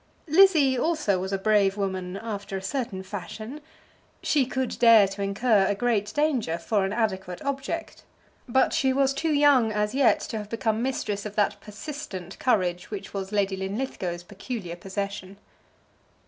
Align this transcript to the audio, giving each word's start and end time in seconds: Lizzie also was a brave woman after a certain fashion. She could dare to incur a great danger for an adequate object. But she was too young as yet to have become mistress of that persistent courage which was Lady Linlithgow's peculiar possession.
Lizzie 0.25 0.79
also 0.79 1.19
was 1.19 1.31
a 1.31 1.37
brave 1.37 1.77
woman 1.77 2.17
after 2.17 2.57
a 2.57 2.61
certain 2.63 3.03
fashion. 3.03 3.61
She 4.23 4.47
could 4.47 4.79
dare 4.79 5.07
to 5.09 5.21
incur 5.21 5.67
a 5.67 5.75
great 5.75 6.11
danger 6.15 6.57
for 6.57 6.83
an 6.85 6.91
adequate 6.91 7.39
object. 7.43 8.01
But 8.49 8.73
she 8.73 8.93
was 8.93 9.13
too 9.13 9.31
young 9.31 9.71
as 9.71 9.93
yet 9.93 10.19
to 10.21 10.39
have 10.39 10.49
become 10.49 10.81
mistress 10.81 11.23
of 11.27 11.35
that 11.35 11.61
persistent 11.61 12.39
courage 12.39 12.89
which 12.89 13.13
was 13.13 13.31
Lady 13.31 13.55
Linlithgow's 13.55 14.23
peculiar 14.23 14.75
possession. 14.75 15.37